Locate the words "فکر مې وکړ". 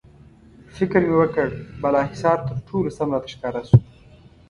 0.75-1.49